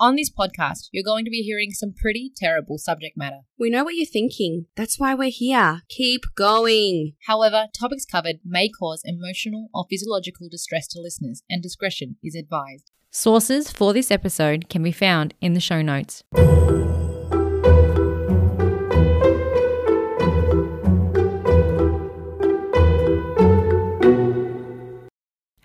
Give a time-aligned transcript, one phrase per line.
[0.00, 3.42] On this podcast, you're going to be hearing some pretty terrible subject matter.
[3.56, 4.66] We know what you're thinking.
[4.74, 5.82] That's why we're here.
[5.88, 7.12] Keep going.
[7.28, 12.90] However, topics covered may cause emotional or physiological distress to listeners, and discretion is advised.
[13.12, 16.24] Sources for this episode can be found in the show notes.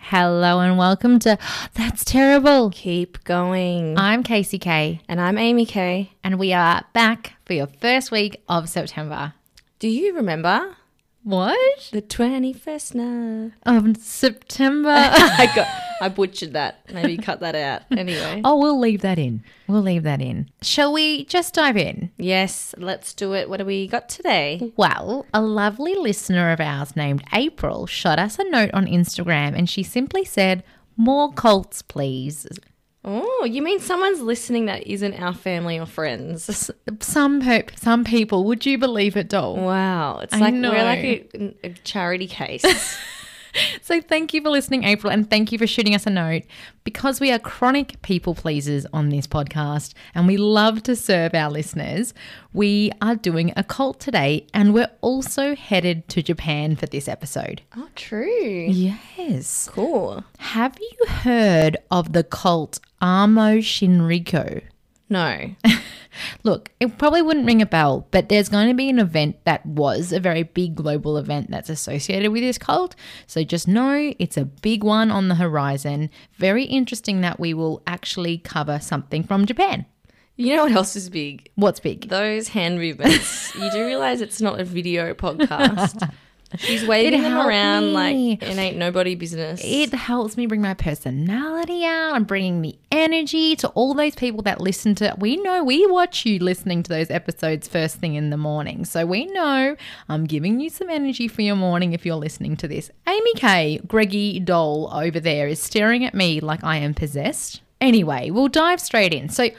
[0.09, 1.37] Hello and welcome to
[1.75, 2.71] That's Terrible.
[2.71, 3.95] Keep going.
[3.97, 6.11] I'm Casey K, and I'm Amy K.
[6.23, 9.33] and we are back for your first week of September.
[9.77, 10.75] Do you remember
[11.23, 11.89] What?
[11.91, 13.51] the 21st now?
[13.63, 14.89] Of September.
[14.95, 15.67] I got
[16.01, 16.81] I butchered that.
[16.93, 17.81] Maybe cut that out.
[17.99, 18.41] Anyway.
[18.45, 19.43] oh, we'll leave that in.
[19.67, 20.49] We'll leave that in.
[20.61, 22.11] Shall we just dive in?
[22.17, 23.49] Yes, let's do it.
[23.49, 24.71] What do we got today?
[24.77, 29.69] Well, a lovely listener of ours named April shot us a note on Instagram and
[29.69, 30.63] she simply said,
[30.95, 32.47] More cults, please.
[33.03, 36.69] Oh, you mean someone's listening that isn't our family or friends?
[36.99, 39.55] Some pe- some people, would you believe it, doll?
[39.55, 40.71] Wow, it's I like know.
[40.71, 40.99] we're like
[41.33, 42.63] a, a charity case.
[43.81, 46.43] So thank you for listening, April, and thank you for shooting us a note.
[46.83, 51.49] Because we are chronic people pleasers on this podcast and we love to serve our
[51.49, 52.13] listeners,
[52.53, 57.61] we are doing a cult today and we're also headed to Japan for this episode.
[57.75, 58.67] oh, true.
[58.69, 59.69] Yes.
[59.71, 60.23] Cool.
[60.37, 64.61] Have you heard of the cult Aum Shinrikyo?
[65.09, 65.55] No.
[66.43, 69.65] Look, it probably wouldn't ring a bell, but there's going to be an event that
[69.65, 72.95] was a very big global event that's associated with this cult.
[73.27, 76.09] So just know it's a big one on the horizon.
[76.37, 79.85] Very interesting that we will actually cover something from Japan.
[80.35, 81.49] You know what else is big?
[81.55, 82.07] What's big?
[82.07, 83.53] Those hand movements.
[83.55, 86.09] you do realize it's not a video podcast.
[86.57, 87.91] She's waving them around me.
[87.91, 89.61] like it ain't nobody business.
[89.63, 94.41] It helps me bring my personality out I'm bringing the energy to all those people
[94.43, 95.15] that listen to.
[95.17, 98.85] We know we watch you listening to those episodes first thing in the morning.
[98.85, 99.75] So we know
[100.07, 102.89] I'm giving you some energy for your morning if you're listening to this.
[103.07, 107.61] Amy K, Greggy Doll over there, is staring at me like I am possessed.
[107.79, 109.29] Anyway, we'll dive straight in.
[109.29, 109.49] So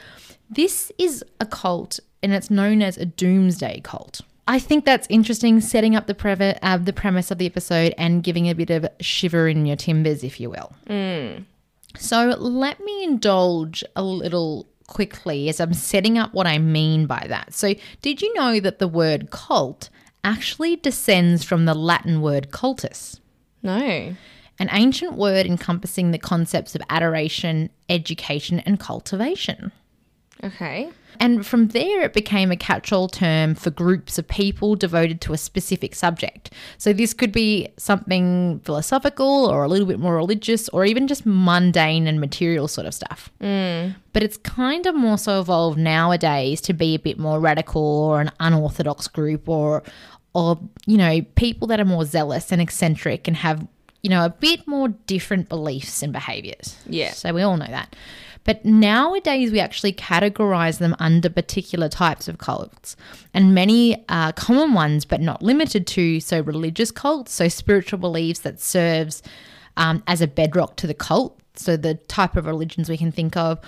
[0.49, 4.21] this is a cult and it's known as a doomsday cult.
[4.47, 8.23] I think that's interesting, setting up the, prev- uh, the premise of the episode and
[8.23, 10.73] giving a bit of shiver in your timbers, if you will.
[11.97, 17.25] So let me indulge a little quickly as I'm setting up what I mean by
[17.29, 17.53] that.
[17.53, 19.89] So, did you know that the word cult
[20.23, 23.19] actually descends from the Latin word cultus?
[23.63, 24.15] no.
[24.59, 29.71] An ancient word encompassing the concepts of adoration, education, and cultivation.
[30.43, 30.91] Okay.
[31.19, 35.33] And from there, it became a catch all term for groups of people devoted to
[35.33, 36.51] a specific subject.
[36.79, 41.25] So, this could be something philosophical or a little bit more religious or even just
[41.25, 43.29] mundane and material sort of stuff.
[43.39, 43.95] Mm.
[44.13, 48.19] But it's kind of more so evolved nowadays to be a bit more radical or
[48.19, 49.83] an unorthodox group or,
[50.33, 53.67] or you know, people that are more zealous and eccentric and have,
[54.01, 56.77] you know, a bit more different beliefs and behaviors.
[56.87, 57.11] Yeah.
[57.11, 57.95] So we all know that.
[58.43, 62.95] But nowadays, we actually categorize them under particular types of cults,
[63.33, 66.19] and many are common ones, but not limited to.
[66.19, 69.21] So, religious cults, so spiritual beliefs that serves
[69.77, 71.39] um, as a bedrock to the cult.
[71.55, 73.59] So, the type of religions we can think of,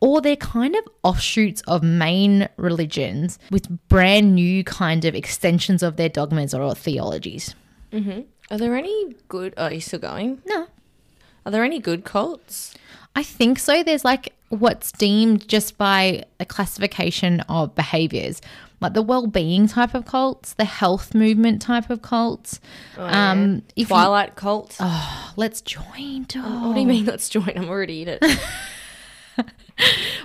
[0.00, 5.96] or they're kind of offshoots of main religions with brand new kind of extensions of
[5.96, 7.54] their dogmas or theologies.
[8.50, 10.40] Are there any good oh, are you still going?
[10.46, 10.66] No,
[11.44, 12.74] Are there any good cults?
[13.14, 13.82] I think so.
[13.82, 18.40] There's like what's deemed just by a classification of behaviors,
[18.80, 22.58] like the well-being type of cults, the health movement type of cults.
[22.96, 24.76] um, if you- Twilight cult?
[24.80, 26.24] Oh, let's join.
[26.28, 26.66] Dog.
[26.66, 27.52] What do you mean let's join?
[27.56, 28.22] I'm already in it.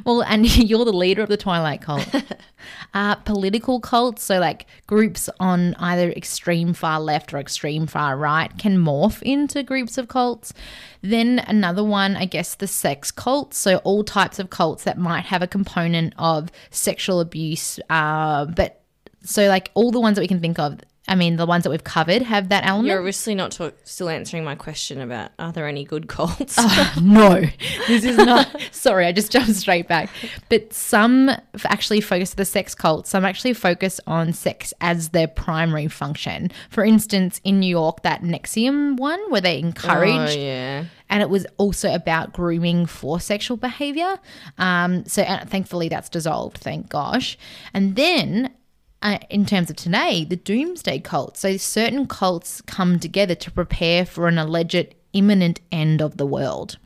[0.08, 2.08] Well, and you're the leader of the Twilight cult.
[2.94, 8.58] uh, political cults, so like groups on either extreme far left or extreme far right,
[8.58, 10.54] can morph into groups of cults.
[11.02, 13.58] Then another one, I guess, the sex cults.
[13.58, 18.82] So all types of cults that might have a component of sexual abuse, uh, but
[19.24, 20.80] so like all the ones that we can think of.
[21.08, 22.88] I mean, the ones that we've covered have that element.
[22.88, 26.58] You're obviously not talk- still answering my question about are there any good cults?
[27.02, 27.44] no,
[27.88, 28.50] this is not.
[28.72, 30.10] sorry, I just jumped straight back.
[30.50, 31.32] But some
[31.64, 33.08] actually focus the sex cult.
[33.08, 36.52] Some actually focus on sex as their primary function.
[36.70, 40.86] For instance, in New York, that NXIVM one where they oh encouraged yeah.
[41.10, 44.20] and it was also about grooming for sexual behavior.
[44.58, 47.38] Um, so thankfully that's dissolved, thank gosh.
[47.74, 48.54] And then
[49.02, 51.38] uh, in terms of today, the doomsday cult.
[51.38, 56.78] So certain cults come together to prepare for an alleged imminent end of the world.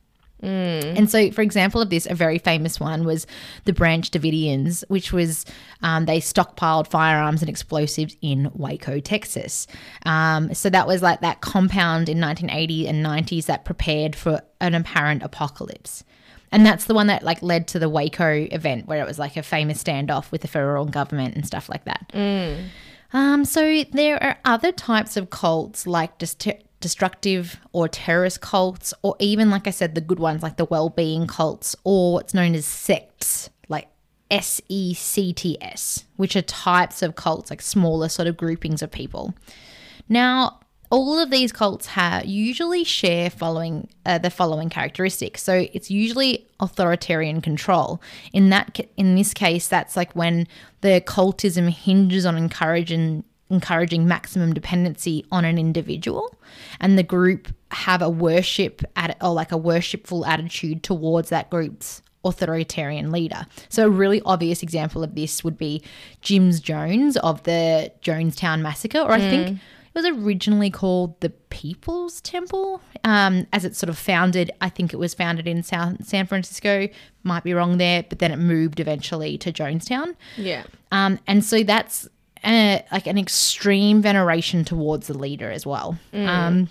[0.98, 3.28] And so, for example of this, a very famous one was
[3.66, 5.46] the Branch Davidians, which was
[5.84, 9.68] um, they stockpiled firearms and explosives in Waco, Texas.
[10.06, 14.74] Um, so that was like that compound in 1980 and 90s that prepared for an
[14.74, 16.04] apparent apocalypse.
[16.52, 19.38] And that's the one that like led to the Waco event where it was like
[19.38, 22.12] a famous standoff with the federal government and stuff like that.
[23.14, 26.48] Um, so there are other types of cults like dest-
[26.80, 31.28] destructive or terrorist cults, or even like I said, the good ones like the well-being
[31.28, 33.88] cults, or what's known as sects, like
[34.30, 38.82] S E C T S, which are types of cults, like smaller sort of groupings
[38.82, 39.34] of people.
[40.10, 40.61] Now,
[40.92, 45.42] all of these cults have usually share following uh, the following characteristics.
[45.42, 48.02] So it's usually authoritarian control.
[48.34, 50.48] In that in this case, that's like when
[50.82, 56.36] the cultism hinges on encouraging encouraging maximum dependency on an individual,
[56.80, 62.02] and the group have a worship at or like a worshipful attitude towards that group's
[62.24, 63.46] authoritarian leader.
[63.70, 65.82] So a really obvious example of this would be
[66.22, 69.60] Jim's Jones of the Jonestown massacre, or I think
[69.94, 74.52] it was originally called the People's Temple, um, as it's sort of founded.
[74.62, 76.88] I think it was founded in South San Francisco.
[77.24, 80.16] Might be wrong there, but then it moved eventually to Jonestown.
[80.38, 80.64] Yeah.
[80.92, 82.08] Um, and so that's
[82.44, 86.00] uh, like an extreme veneration towards the leader as well.
[86.14, 86.70] Um,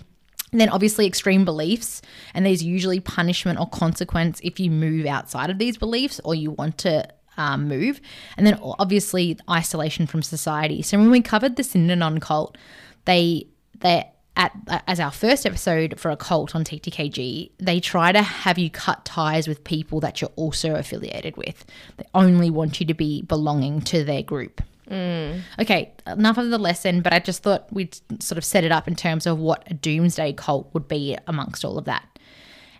[0.51, 2.01] and then obviously extreme beliefs,
[2.33, 6.51] and there's usually punishment or consequence if you move outside of these beliefs or you
[6.51, 7.07] want to
[7.37, 8.01] um, move.
[8.35, 10.81] And then obviously isolation from society.
[10.81, 12.57] So when we covered the Synanon cult,
[13.05, 13.47] they
[13.79, 14.05] they
[14.37, 14.53] at
[14.87, 19.03] as our first episode for a cult on TTKG, they try to have you cut
[19.05, 21.65] ties with people that you're also affiliated with.
[21.97, 24.61] They only want you to be belonging to their group.
[24.89, 25.41] Mm.
[25.59, 28.87] Okay, enough of the lesson, but I just thought we'd sort of set it up
[28.87, 32.07] in terms of what a doomsday cult would be amongst all of that.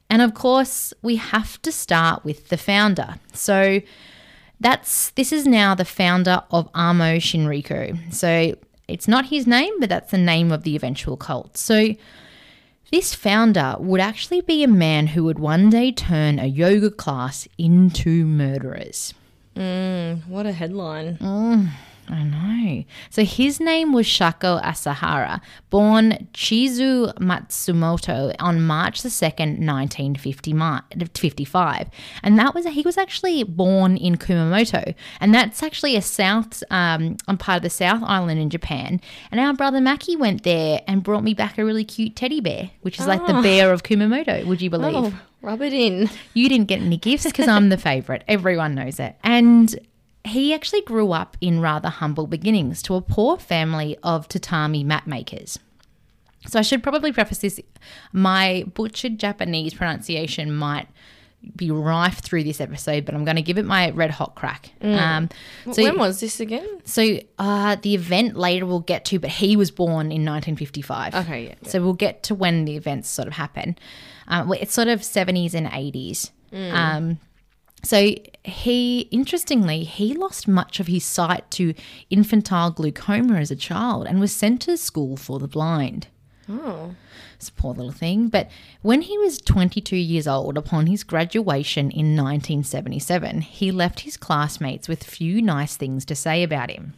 [0.10, 3.16] And of course, we have to start with the founder.
[3.34, 3.82] So
[4.60, 8.14] that's this is now the founder of Aum Shinrikyo.
[8.14, 8.56] So
[8.92, 11.58] it's not his name, but that's the name of the eventual cult.
[11.58, 11.96] So
[12.92, 17.48] this founder would actually be a man who would one day turn a yoga class
[17.58, 19.14] into murderers.
[19.56, 21.18] Mm, what a headline.
[21.18, 21.70] Mm.
[22.12, 22.84] I know.
[23.10, 31.88] So his name was Shoko Asahara, born Chizuo Matsumoto on March the 2nd, 1955.
[32.22, 34.94] And that was he was actually born in Kumamoto.
[35.22, 39.00] And that's actually a south um on part of the South Island in Japan.
[39.32, 42.72] And our brother Maki went there and brought me back a really cute teddy bear,
[42.82, 44.96] which is like the bear of Kumamoto, would you believe?
[44.96, 46.10] Oh, rub it in.
[46.34, 48.26] You didn't get any gifts because I'm the favorite.
[48.28, 49.16] Everyone knows it.
[49.24, 49.80] And
[50.24, 55.08] he actually grew up in rather humble beginnings to a poor family of tatami mat
[55.08, 55.58] makers.
[56.48, 57.60] So I should probably preface this
[58.14, 60.88] my butchered Japanese pronunciation might
[61.56, 64.72] be rife through this episode, but I'm going to give it my red hot crack.
[64.82, 65.30] Um,
[65.72, 66.82] so when was this again?
[66.86, 71.16] so uh, the event later we'll get to, but he was born in 1955.
[71.16, 71.56] Okay, yeah.
[71.70, 73.76] So we'll get to when the events sort of happen.
[74.28, 76.30] Um, it's sort of 70s and 80s.
[76.54, 77.20] Um,
[77.84, 81.74] so he, interestingly, he lost much of his sight to
[82.10, 86.08] infantile glaucoma as a child and was sent to school for the blind.
[86.50, 86.96] Oh.
[87.36, 88.28] It's a poor little thing.
[88.28, 88.50] But
[88.82, 94.88] when he was 22 years old, upon his graduation in 1977, he left his classmates
[94.88, 96.94] with few nice things to say about him.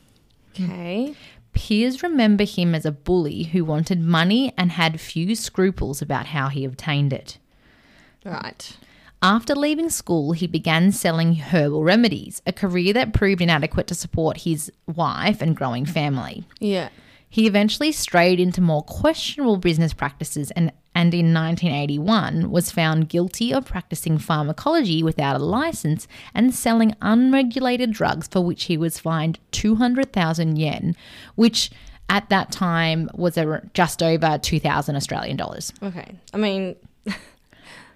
[0.53, 1.15] Okay.
[1.53, 6.50] Peers remember him as a bully who wanted money and had few scruples about how
[6.50, 7.38] he obtained it.
[8.25, 8.75] Right.
[9.24, 14.42] After leaving school, he began selling herbal remedies, a career that proved inadequate to support
[14.42, 16.44] his wife and growing family.
[16.60, 16.89] Yeah.
[17.30, 23.53] He eventually strayed into more questionable business practices and, and in 1981 was found guilty
[23.53, 29.39] of practicing pharmacology without a license and selling unregulated drugs for which he was fined
[29.51, 30.98] 200,000 yen,
[31.36, 31.72] which
[32.10, 35.72] at that time was a, just over 2,000 Australian dollars.
[35.82, 36.13] Okay.
[36.34, 36.75] I mean,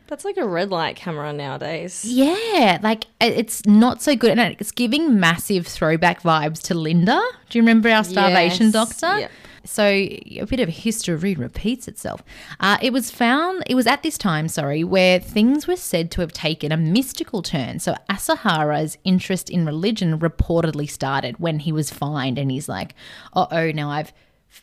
[0.08, 2.04] that's like a red light camera nowadays.
[2.06, 4.38] Yeah, like it's not so good.
[4.38, 7.22] And it's giving massive throwback vibes to Linda.
[7.50, 9.20] Do you remember our starvation Yes, doctor?
[9.20, 9.32] yep.
[9.64, 12.24] So a bit of history repeats itself.
[12.62, 16.22] Uh, it was found, it was at this time, sorry, where things were said to
[16.22, 17.80] have taken a mystical turn.
[17.80, 22.96] So Asahara's interest in religion reportedly started when he was fined, and he's like,
[23.34, 24.14] "Uh oh, now I've."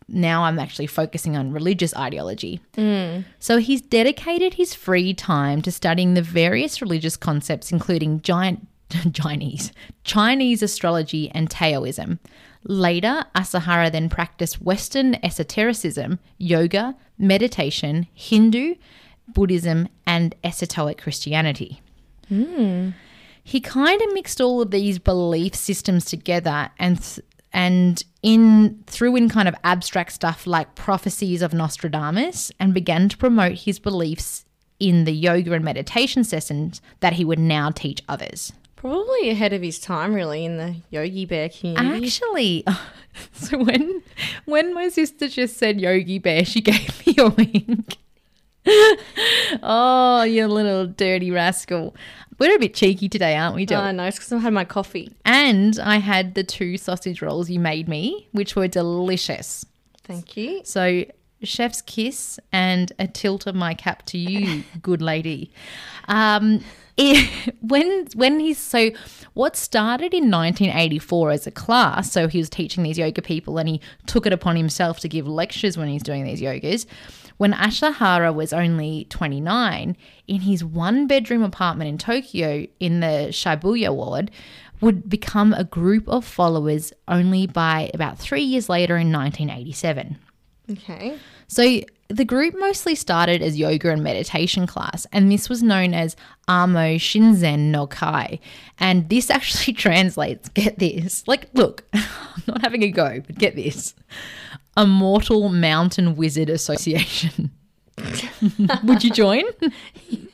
[0.09, 2.61] Now I'm actually focusing on religious ideology.
[3.39, 8.67] So he's dedicated his free time to studying the various religious concepts, including giant
[9.13, 9.73] Chinese,
[10.05, 12.21] Chinese astrology, and Taoism.
[12.65, 18.77] Later, Asahara then practiced Western esotericism, yoga, meditation, Hindu,
[19.29, 21.81] Buddhism, and esoteric Christianity.
[22.29, 22.91] Hmm.
[23.43, 27.21] He kind of mixed all of these belief systems together and th-
[27.55, 33.17] and in threw in kind of abstract stuff like prophecies of Nostradamus and began to
[33.17, 34.45] promote his beliefs
[34.81, 38.53] in the yoga and meditation sessions that he would now teach others.
[38.75, 42.05] Probably ahead of his time, really, in the Yogi Bear community.
[42.07, 42.65] Actually,
[43.33, 44.03] so when
[44.45, 47.97] when my sister just said Yogi Bear, she gave me a wink.
[49.63, 51.95] oh, you little dirty rascal.
[52.39, 53.81] We're a bit cheeky today, aren't we, Jill?
[53.81, 55.13] Oh, no, it's because I had my coffee.
[55.25, 59.65] and I had the two sausage rolls you made me, which were delicious.
[60.03, 60.61] Thank you.
[60.65, 61.05] So,
[61.43, 65.51] chef's kiss and a tilt of my cap to you, good lady.
[66.09, 66.65] Um,
[66.97, 68.91] it, when when he's so
[69.35, 73.69] what started in 1984 as a class, so he was teaching these yoga people and
[73.69, 76.87] he took it upon himself to give lectures when he's doing these yogas.
[77.37, 79.97] When Asahara was only 29,
[80.29, 84.31] in his one bedroom apartment in Tokyo in the Shibuya ward,
[84.81, 90.19] would become a group of followers only by about three years later in 1987.
[90.71, 91.19] Okay.
[91.47, 96.17] So the group mostly started as yoga and meditation class, and this was known as
[96.49, 98.39] Aum Shinsen no Kai.
[98.79, 103.57] And this actually translates, get this, like, look, I'm not having a go, but get
[103.57, 103.95] this
[104.77, 107.51] Immortal Mountain Wizard Association.
[108.85, 109.45] Would you join?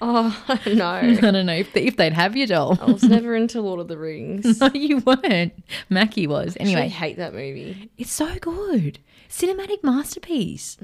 [0.00, 0.86] Oh, no.
[0.94, 2.76] I don't know if, if they'd have you, doll.
[2.80, 4.60] I was never into Lord of the Rings.
[4.60, 5.54] No, you weren't.
[5.88, 6.56] Mackie was.
[6.58, 7.90] Anyway, I hate that movie.
[7.96, 8.98] It's so good.
[9.28, 10.76] Cinematic masterpiece.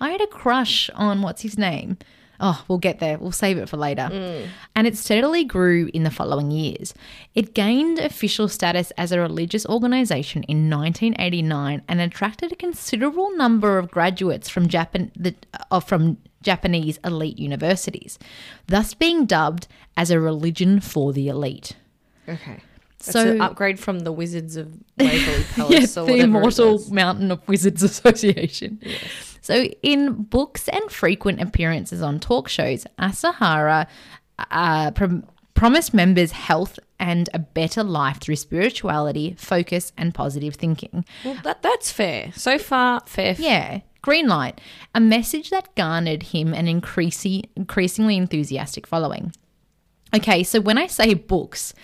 [0.00, 1.98] I had a crush on what's his name?
[2.40, 3.16] Oh, we'll get there.
[3.18, 4.08] We'll save it for later.
[4.74, 6.92] And it steadily grew in the following years.
[7.34, 13.78] It gained official status as a religious organization in 1989 and attracted a considerable number
[13.78, 15.34] of graduates from Japan the,
[15.70, 18.18] uh, from Japanese elite universities,
[18.66, 21.76] thus being dubbed as a religion for the elite.
[22.28, 22.58] Okay.
[22.98, 26.82] That's So- an upgrade from the Wizards of Waverly Palace yes, or the Immortal.
[26.90, 28.80] Mountain of Wizards Association.
[29.44, 33.86] So, in books and frequent appearances on talk shows, Asahara
[34.38, 41.04] uh, prom- promised members health and a better life through spirituality, focus, and positive thinking.
[41.26, 42.32] Well, that, that's fair.
[42.32, 43.36] So far, fair.
[43.38, 44.62] Yeah, green light.
[44.94, 49.30] A message that garnered him an increasing, increasingly enthusiastic following.
[50.16, 51.74] Okay, so when I say books,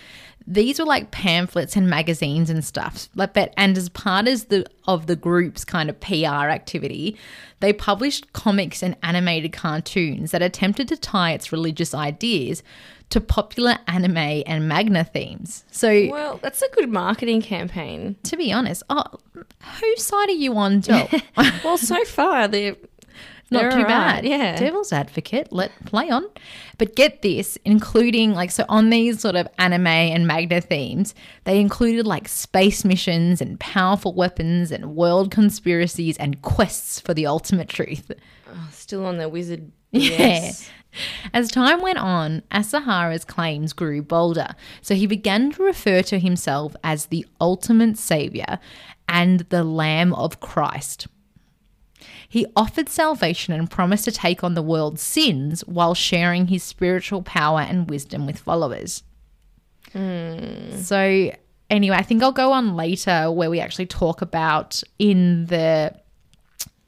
[0.46, 3.08] these were like pamphlets and magazines and stuff.
[3.14, 7.16] Like that, and as part as the of the group's kind of PR activity,
[7.60, 12.62] they published comics and animated cartoons that attempted to tie its religious ideas
[13.10, 14.16] to popular anime
[14.46, 15.64] and manga themes.
[15.72, 18.14] So, Well, that's a good marketing campaign.
[18.22, 19.04] to be honest, oh,
[19.80, 21.08] whose side are you on, Joe?
[21.64, 22.76] Well, so far, they're
[23.50, 24.24] not they're too all bad.
[24.24, 24.56] Yeah.
[24.56, 26.24] Devil's advocate, let play on.
[26.78, 31.14] But get this, including like so on these sort of anime and manga themes,
[31.44, 37.26] they included like space missions and powerful weapons and world conspiracies and quests for the
[37.26, 38.10] ultimate truth.
[38.48, 39.72] Oh, still on their wizard.
[39.90, 40.10] Yeah.
[40.18, 40.70] Yes.
[41.32, 44.48] As time went on, Asahara's claims grew bolder,
[44.82, 48.58] so he began to refer to himself as the ultimate savior
[49.08, 51.06] and the Lamb of Christ.
[52.30, 57.22] He offered salvation and promised to take on the world's sins while sharing his spiritual
[57.22, 59.02] power and wisdom with followers.
[59.92, 60.76] Hmm.
[60.76, 61.32] So,
[61.68, 65.92] anyway, I think I'll go on later where we actually talk about in the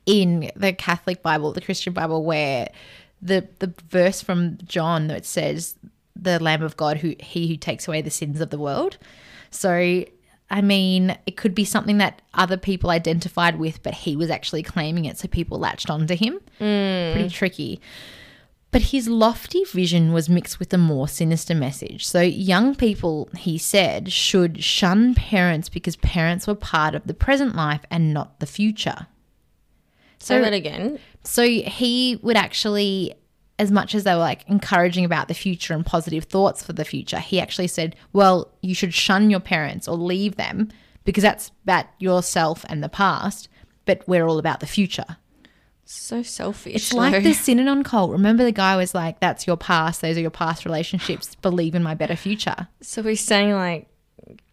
[0.07, 2.69] in the Catholic Bible, the Christian Bible, where
[3.21, 5.75] the the verse from John that says,
[6.15, 8.97] "The Lamb of God, who he who takes away the sins of the world."
[9.51, 10.05] So,
[10.53, 14.63] I mean, it could be something that other people identified with, but he was actually
[14.63, 16.35] claiming it, so people latched onto him.
[16.59, 17.15] Hmm.
[17.15, 17.81] Pretty tricky.
[18.71, 22.07] But his lofty vision was mixed with a more sinister message.
[22.07, 27.57] So, young people, he said, should shun parents because parents were part of the present
[27.57, 29.07] life and not the future.
[30.19, 30.99] Say that again.
[31.25, 33.15] So he would actually,
[33.59, 36.85] as much as they were like encouraging about the future and positive thoughts for the
[36.85, 40.69] future, he actually said, well, you should shun your parents or leave them
[41.05, 43.49] because that's about yourself and the past,
[43.85, 45.17] but we're all about the future.
[45.85, 46.75] So selfish.
[46.75, 47.21] It's like though.
[47.29, 48.13] the Synanon cult.
[48.13, 51.83] Remember the guy was like, that's your past, those are your past relationships, believe in
[51.83, 52.69] my better future.
[52.81, 53.89] So he's saying like,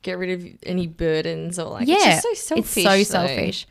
[0.01, 1.88] get rid of any burdens or like.
[1.88, 2.77] yeah, It's just so selfish.
[2.77, 3.27] It's so though.
[3.27, 3.68] selfish.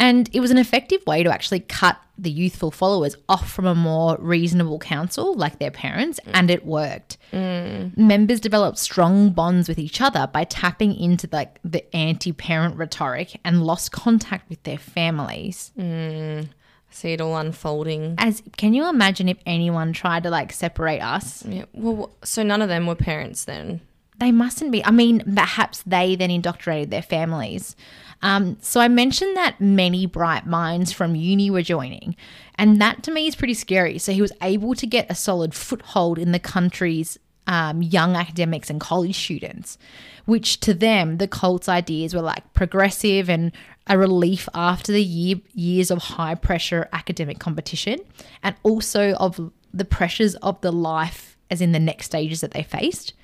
[0.00, 3.74] And it was an effective way to actually cut the youthful followers off from a
[3.74, 6.30] more reasonable counsel, like their parents, mm.
[6.34, 7.18] and it worked.
[7.32, 7.96] Mm.
[7.96, 13.62] Members developed strong bonds with each other by tapping into like the anti-parent rhetoric and
[13.62, 15.70] lost contact with their families.
[15.78, 16.48] Mm.
[16.90, 18.16] See it all unfolding.
[18.18, 21.44] As can you imagine if anyone tried to like separate us?
[21.46, 21.66] Yeah.
[21.72, 23.82] Well, so none of them were parents then.
[24.18, 24.84] They mustn't be.
[24.84, 27.74] I mean, perhaps they then indoctrinated their families.
[28.22, 32.16] Um, so I mentioned that many bright minds from uni were joining,
[32.56, 33.98] and that to me is pretty scary.
[33.98, 38.70] So he was able to get a solid foothold in the country's um, young academics
[38.70, 39.78] and college students,
[40.26, 43.52] which to them, the cult's ideas were like progressive and
[43.86, 47.98] a relief after the year, years of high pressure academic competition
[48.42, 52.62] and also of the pressures of the life, as in the next stages that they
[52.62, 53.14] faced.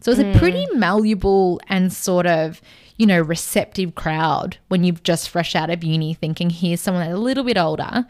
[0.00, 2.62] So it's a pretty malleable and sort of,
[3.00, 7.16] you know, receptive crowd when you've just fresh out of uni thinking, here's someone that's
[7.16, 8.04] a little bit older,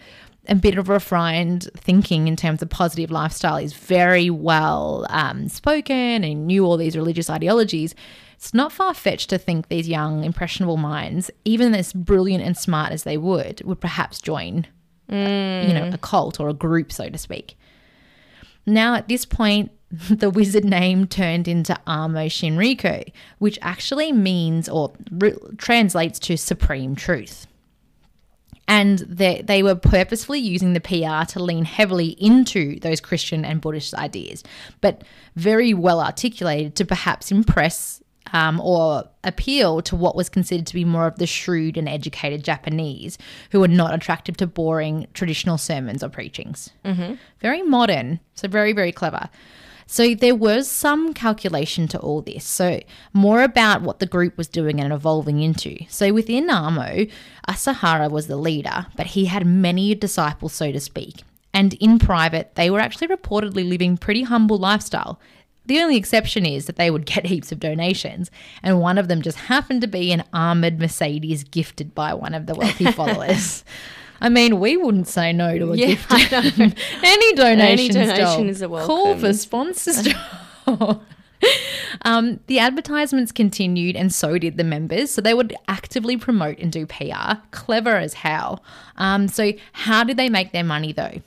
[0.49, 6.25] a bit of refined thinking in terms of positive lifestyle is very well um, spoken
[6.25, 7.95] and knew all these religious ideologies.
[8.35, 12.91] It's not far fetched to think these young, impressionable minds, even as brilliant and smart
[12.91, 14.67] as they would, would perhaps join,
[15.69, 17.57] you know, a cult or a group, so to speak.
[18.67, 24.93] Now, at this point, the wizard name turned into Aum Shinrikyo, which actually means or
[25.11, 27.47] re- translates to supreme truth.
[28.69, 33.61] And they, they were purposefully using the PR to lean heavily into those Christian and
[33.61, 34.45] Buddhist ideas,
[34.81, 35.03] but
[35.35, 38.01] very well articulated to perhaps impress
[38.33, 42.45] um, or appeal to what was considered to be more of the shrewd and educated
[42.45, 43.19] Japanese
[43.51, 46.71] who were not attractive to boring traditional sermons or preachings.
[46.85, 47.15] Mm-hmm.
[47.41, 49.29] Very modern, so very, very clever.
[49.87, 52.45] So there was some calculation to all this.
[52.45, 52.81] So
[53.13, 55.79] more about what the group was doing and evolving into.
[55.89, 56.79] So within Aum,
[57.49, 61.25] Asahara was the leader, but he had many disciples, so to speak.
[61.53, 65.19] And in private, they were actually reportedly living pretty humble lifestyle.
[65.67, 68.31] The only exception is that they would get heaps of donations,
[68.63, 72.47] and one of them just happened to be an armored Mercedes gifted by one of
[72.47, 73.65] the wealthy followers.
[74.21, 76.13] I mean, we wouldn't say no to a Yeah, gift.
[77.03, 78.87] Any donation, donation is a welcome.
[78.87, 80.09] Call for sponsors.
[82.03, 85.11] um, the advertisements continued, and so did the members.
[85.11, 87.37] So they would actively promote and do PR.
[87.51, 88.63] Clever as hell.
[88.97, 91.23] Um, so how did they make their money though?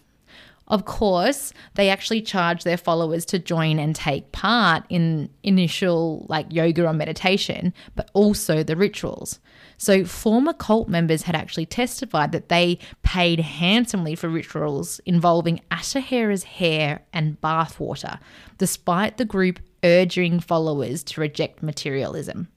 [0.67, 6.47] Of course, they actually charge their followers to join and take part in initial like
[6.52, 9.39] yoga or meditation, but also the rituals.
[9.78, 16.43] So, former cult members had actually testified that they paid handsomely for rituals involving Asahara's
[16.43, 18.19] hair and bathwater,
[18.58, 22.47] despite the group urging followers to reject materialism.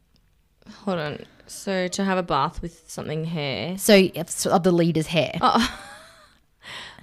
[0.85, 1.19] Hold on.
[1.49, 3.77] So to have a bath with something hair.
[3.79, 4.09] So,
[4.47, 5.33] of the leader's hair.
[5.41, 5.93] Oh.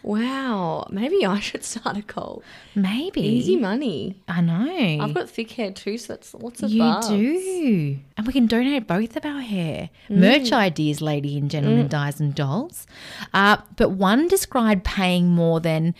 [0.03, 0.87] Wow.
[0.91, 2.43] Maybe I should start a cult.
[2.75, 3.21] Maybe.
[3.21, 4.21] Easy money.
[4.27, 5.03] I know.
[5.03, 7.07] I've got thick hair too, so that's lots of You baths.
[7.07, 7.97] do.
[8.17, 9.89] And we can donate both of our hair.
[10.09, 12.85] Merch ideas, lady and gentlemen, dies and dolls.
[13.33, 15.95] Uh, but one described paying more than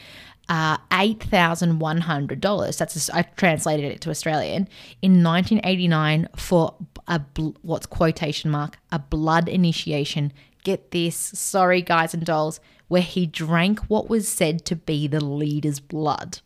[0.50, 2.78] uh, $8,100.
[2.78, 4.68] That's a, I translated it to Australian
[5.02, 6.76] in 1989 for
[7.08, 10.32] a bl- what's quotation mark a blood initiation.
[10.64, 15.24] Get this, sorry guys and dolls, where he drank what was said to be the
[15.24, 16.40] leader's blood.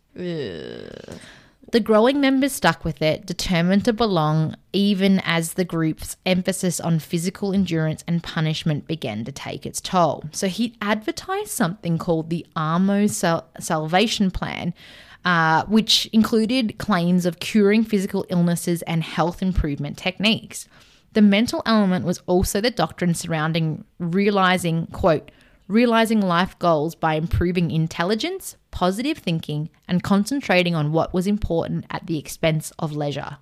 [1.71, 7.00] The growing members stuck with it, determined to belong, even as the group's emphasis on
[7.00, 10.23] physical endurance and punishment began to take its toll.
[10.32, 14.73] So he advertised something called the Aum Sal- Salvation Plan,
[15.26, 20.69] uh, which included claims of curing physical illnesses and health improvement techniques.
[21.13, 25.32] The mental element was also the doctrine surrounding realizing, quote,
[25.67, 32.08] realizing life goals by improving intelligence, positive thinking, and concentrating on what was important at
[32.08, 33.38] the expense of leisure.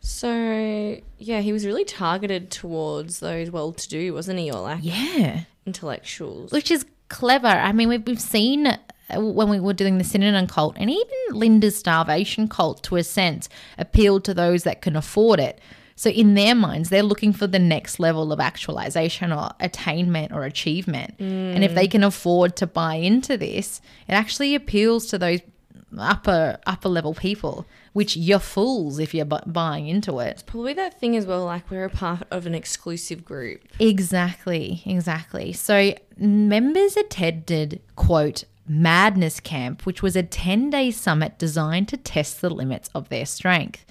[0.00, 5.44] So yeah, he was really targeted towards those well-to-do, wasn't he, or like Yeah.
[5.64, 6.52] intellectuals?
[6.52, 7.46] Which is clever.
[7.46, 8.78] I mean, we've, we've seen uh,
[9.20, 13.48] when we were doing the Synanon cult and even Linda's starvation cult to a sense
[13.78, 15.60] appealed to those that can afford it.
[15.96, 20.44] So in their minds, they're looking for the next level of actualization or attainment or
[20.44, 21.14] achievement.
[21.18, 22.06] And if they can mm.
[22.06, 25.40] afford to buy into this, it actually appeals to those
[25.98, 30.30] upper upper level people, which you're fools if you're bu- buying into it.
[30.30, 33.60] It's probably that thing as well, like we're a part of an exclusive group.
[33.78, 35.52] Exactly, exactly.
[35.52, 42.40] So members attended, quote, Madness Camp, which was a 10 day summit designed to test
[42.40, 43.84] the limits of their strength.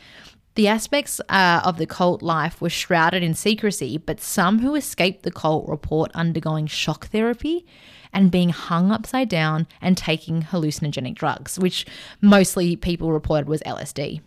[0.56, 5.24] The aspects uh, of the cult life were shrouded in secrecy, but some who escaped
[5.24, 7.66] the cult report undergoing shock therapy
[8.14, 11.88] and being hung upside down and taking hallucinogenic drugs, which
[12.22, 14.22] mostly people reported was LSD.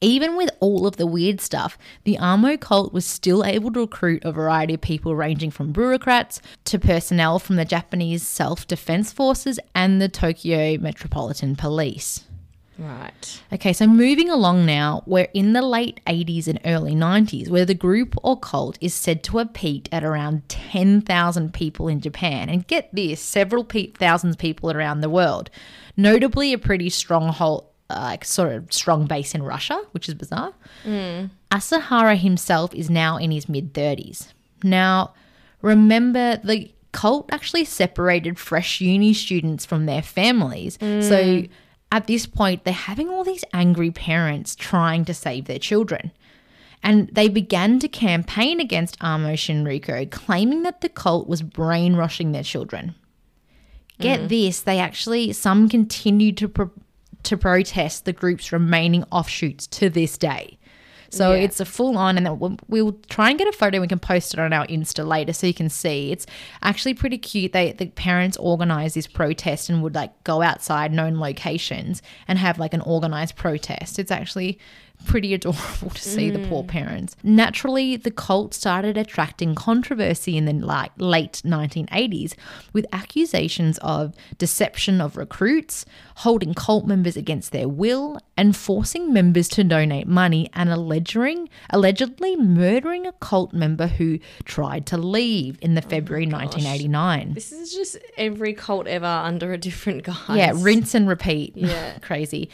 [0.00, 4.24] Even with all of the weird stuff, the Aum cult was still able to recruit
[4.24, 9.58] a variety of people ranging from bureaucrats to personnel from the Japanese Self Defense Forces
[9.74, 12.24] and the Tokyo Metropolitan Police.
[12.78, 13.42] Right.
[13.52, 17.74] Okay, so moving along now, we're in the late 80s and early 90s, where the
[17.74, 22.48] group or cult is said to have peaked at around 10,000 people in Japan.
[22.50, 25.48] And get this, several pe- thousands people around the world.
[25.96, 30.52] Notably, a pretty stronghold, uh, like sort of strong base in Russia, which is bizarre.
[31.50, 34.32] Asahara himself is now in his mid 30s.
[34.62, 35.14] Now,
[35.62, 40.78] remember the cult actually separated fresh uni students from their families.
[40.80, 41.44] So
[41.92, 46.12] at this point, they're having all these angry parents trying to save their children.
[46.82, 52.42] And they began to campaign against Aum Shinrikyo, claiming that the cult was brainwashing their
[52.42, 52.94] children.
[53.98, 54.28] Get mm.
[54.28, 56.70] this, they actually, some continued to, pro-
[57.22, 60.58] to protest the group's remaining offshoots to this day.
[61.10, 61.40] So Yeah.
[61.44, 63.80] it's a full on, and then we'll, we'll try and get a photo.
[63.80, 66.12] We can post it on our Insta later so you can see.
[66.12, 66.26] It's
[66.62, 67.52] actually pretty cute.
[67.52, 72.58] They the parents organized this protest and would like go outside known locations and have
[72.58, 73.98] like an organized protest.
[73.98, 74.58] It's actually
[75.04, 76.68] pretty adorable to see the poor mm.
[76.68, 77.16] parents.
[77.22, 82.34] Naturally, the cult started attracting controversy in the like late 1980s
[82.72, 85.84] with accusations of deception of recruits,
[86.16, 92.36] holding cult members against their will, and forcing members to donate money and alleging allegedly
[92.36, 97.34] murdering a cult member who tried to leave in the oh February 1989.
[97.34, 100.16] This is just every cult ever under a different guise.
[100.30, 101.56] Yeah, rinse and repeat.
[101.56, 101.98] Yeah.
[102.00, 102.50] Crazy.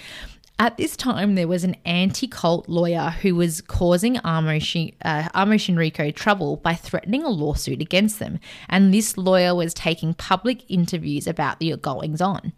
[0.62, 5.28] At this time, there was an anti cult lawyer who was causing Aum, Shin, uh,
[5.34, 8.38] Shinrikyo trouble by threatening a lawsuit against them.
[8.68, 12.52] And this lawyer was taking public interviews about the goings on.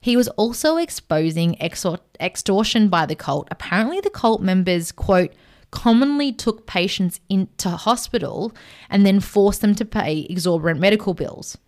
[0.00, 3.48] He was also exposing extortion by the cult.
[3.50, 5.34] Apparently, the cult members, quote,
[5.70, 8.54] commonly took patients into hospital
[8.88, 11.58] and then forced them to pay exorbitant medical bills.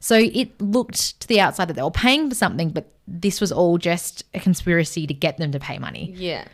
[0.00, 3.50] So it looked to the outside that they were paying for something, but this was
[3.50, 6.12] all just a conspiracy to get them to pay money.
[6.16, 6.46] Yeah.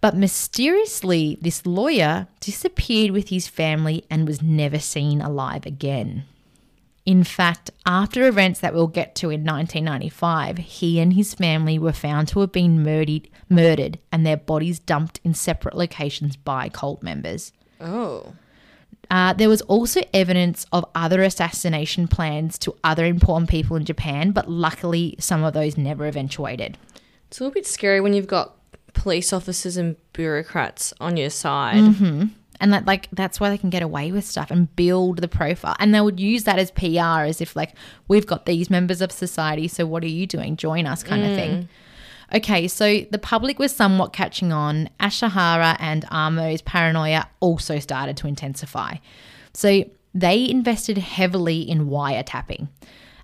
[0.00, 6.24] But mysteriously, this lawyer disappeared with his family and was never seen alive again.
[7.04, 11.92] In fact, after events that we'll get to in 1995, he and his family were
[11.92, 17.02] found to have been murdered, murdered and their bodies dumped in separate locations by cult
[17.02, 17.52] members.
[17.80, 18.34] Oh.
[19.12, 24.32] Uh, there was also evidence of other assassination plans to other important people in Japan,
[24.32, 26.78] but luckily some of those never eventuated.
[27.28, 28.56] It's a little bit scary when you've got
[28.94, 31.82] police officers and bureaucrats on your side.
[31.82, 32.24] Mm-hmm.
[32.58, 35.76] And that like that's why they can get away with stuff and build the profile.
[35.78, 37.74] And they would use that as PR as if like
[38.08, 40.56] we've got these members of society, so what are you doing?
[40.56, 41.68] Join us kind of thing.
[42.34, 44.88] Okay, so the public was somewhat catching on.
[44.98, 48.96] Asahara and Aum's paranoia also started to intensify.
[49.52, 52.68] So they invested heavily in wiretapping.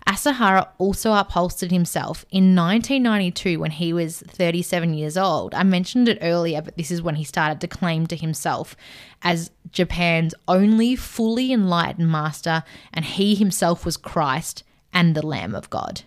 [0.07, 5.55] Asahara also upholstered himself in 1992 when he was 37 years old.
[5.55, 8.75] I mentioned it earlier, but this is when he started to claim to himself
[9.23, 15.69] as Japan's only fully enlightened master, and he himself was Christ and the Lamb of
[15.69, 16.03] God.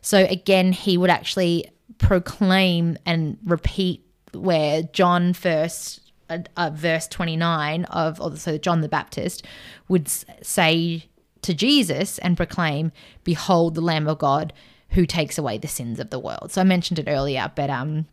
[0.00, 1.71] So again, he would actually
[2.02, 8.88] proclaim and repeat where John first, uh, uh, verse 29 of, or so John the
[8.88, 9.46] Baptist
[9.88, 11.06] would say
[11.42, 12.92] to Jesus and proclaim,
[13.24, 14.52] Behold the Lamb of God
[14.90, 16.52] who takes away the sins of the world.
[16.52, 18.06] So I mentioned it earlier, but um,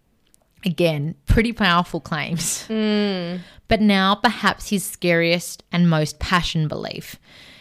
[0.66, 2.66] again, pretty powerful claims.
[3.68, 7.18] But now, perhaps his scariest and most passion belief.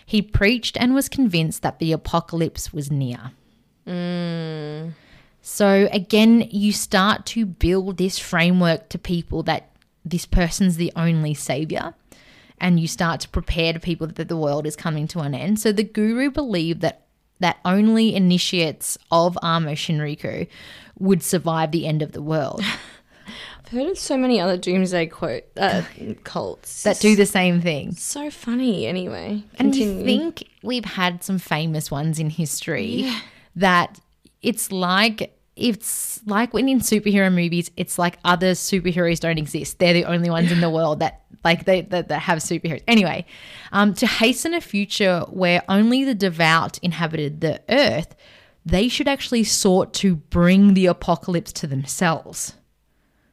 [0.06, 3.32] He preached and was convinced that the apocalypse was near.
[5.50, 9.70] So again, you start to build this framework to people that
[10.04, 11.94] this person's the only savior.
[12.60, 15.58] And you start to prepare to people that the world is coming to an end.
[15.58, 17.06] So the guru believed that
[17.40, 20.46] that only initiates of Aum Shinrikyo
[20.98, 22.62] would survive the end of the world.
[23.64, 25.82] I've heard of so many other doomsday quote uh,
[26.24, 27.92] cults that do the same thing.
[27.92, 29.42] So funny, anyway.
[29.58, 33.10] And you think we've had some famous ones in history
[33.56, 33.98] that
[34.42, 39.78] it's like it's like when in superhero movies, it's like other superheroes don't exist.
[39.78, 42.82] They're the only ones in the world that like they that, that have superheroes.
[42.86, 43.26] Anyway,
[43.72, 48.14] um, to hasten a future where only the devout inhabited the earth,
[48.64, 52.54] they should actually sought to bring the apocalypse to themselves.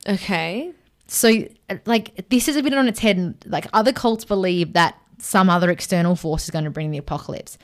[0.07, 0.71] Okay.
[1.07, 1.47] So,
[1.85, 3.17] like, this is a bit on its head.
[3.17, 6.97] and, Like, other cults believe that some other external force is going to bring the
[6.97, 7.57] apocalypse.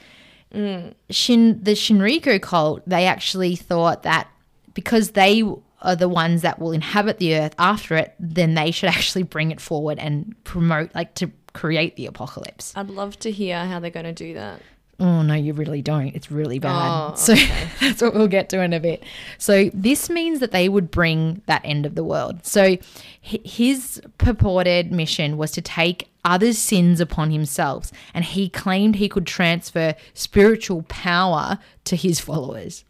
[0.54, 4.30] Shin, the Shinrikyo cult, they actually thought that
[4.74, 5.44] because they
[5.82, 9.52] are the ones that will inhabit the earth after it, then they should actually bring
[9.52, 12.74] it forward and promote, like to create the apocalypse.
[12.76, 14.62] I'd love to hear how they're going to do that.
[15.00, 16.16] Oh no, you really don't.
[16.16, 17.12] It's really bad.
[17.12, 17.34] Oh, so
[17.80, 19.04] that's what we'll get to in a bit.
[19.40, 22.46] So this means that they would bring that end of the world.
[22.46, 22.78] So
[23.20, 29.26] his purported mission was to take others' sins upon himself, and he claimed he could
[29.26, 32.86] transfer spiritual power to his followers.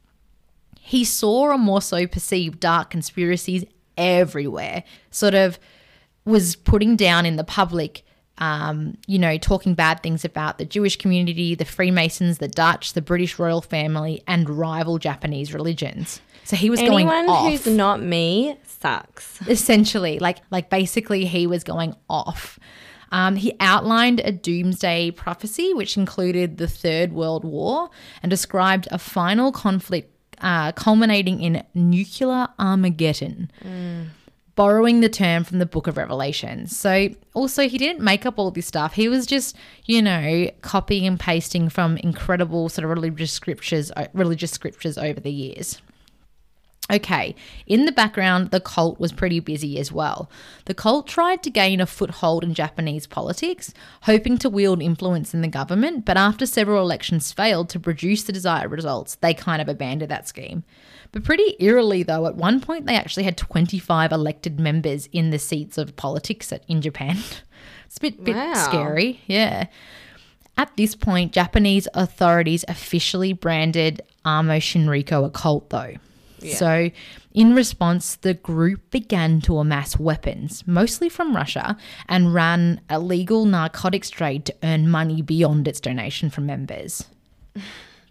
[0.83, 3.63] He saw or more so perceived dark conspiracies
[3.97, 5.59] everywhere, sort of
[6.25, 8.03] was putting down in the public,
[8.39, 13.01] um, you know, talking bad things about the Jewish community, the Freemasons, the Dutch, the
[13.01, 16.19] British royal family, and rival Japanese religions.
[16.43, 17.13] So he was going off.
[17.13, 19.39] Anyone who's not me sucks.
[19.47, 22.59] essentially like like basically he was going off
[23.11, 27.89] um, he outlined a doomsday prophecy which included the third world war
[28.23, 30.10] and described a final conflict
[30.41, 33.51] uh, culminating in nuclear armageddon
[34.55, 36.67] borrowing the term from the book of revelation.
[36.67, 38.93] So also he didn't make up all this stuff.
[38.93, 44.51] He was just you know copying and pasting from incredible sort of religious scriptures religious
[44.51, 45.81] scriptures over the years
[46.91, 50.29] Okay, in the background, the cult was pretty busy as well.
[50.65, 53.73] The cult tried to gain a foothold in Japanese politics,
[54.03, 58.33] hoping to wield influence in the government, but after several elections failed to produce the
[58.33, 60.65] desired results, they kind of abandoned that scheme.
[61.13, 65.39] But pretty eerily, though, at one point they actually had 25 elected members in the
[65.39, 67.17] seats of politics at, in Japan.
[67.85, 68.53] it's a bit, bit Wow.
[68.53, 69.67] scary, yeah.
[70.57, 75.95] At this point, Japanese authorities officially branded Aum Shinrikyo a cult, though.
[76.49, 76.91] So,
[77.33, 81.77] in response, the group began to amass weapons, mostly from Russia,
[82.07, 87.05] and ran a legal narcotics trade to earn money beyond its donation from members.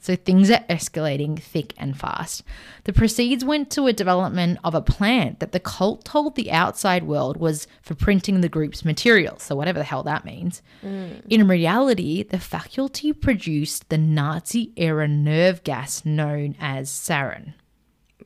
[0.02, 2.42] So things are escalating thick and fast.
[2.84, 7.02] The proceeds went to a development of a plant that the cult told the outside
[7.02, 10.62] world was for printing the group's materials, So whatever the hell that means.
[10.82, 11.22] Mm.
[11.28, 17.52] In reality, the faculty produced the Nazi era nerve gas known as sarin.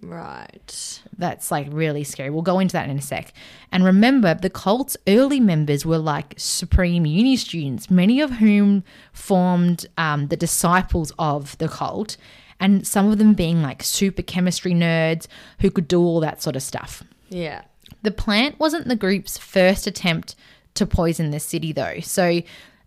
[0.07, 1.03] Right.
[1.17, 2.31] That's like really scary.
[2.31, 3.33] We'll go into that in a sec.
[3.73, 9.87] And remember, the cult's early members were like supreme uni students, many of whom formed
[9.97, 12.17] um, the disciples of the cult,
[12.61, 15.27] and some of them being like super chemistry nerds
[15.61, 17.03] who could do all that sort of stuff.
[17.29, 17.63] Yeah.
[18.03, 20.35] The plant wasn't the group's first attempt
[20.75, 22.01] to poison the city, though.
[22.01, 22.43] So,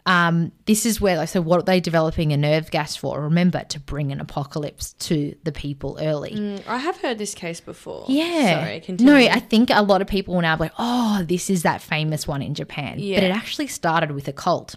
[0.08, 3.22] um, this is where, like, so what are they developing a nerve gas for?
[3.22, 6.32] Remember, to bring an apocalypse to the people early.
[6.32, 8.06] Mm, I have heard this case before.
[8.08, 8.62] Yeah.
[8.62, 9.14] Sorry, continue.
[9.14, 11.82] No, I think a lot of people will now be like, oh, this is that
[11.82, 13.00] famous one in Japan.
[13.00, 13.18] Yeah.
[13.18, 14.76] But it actually started with a cult.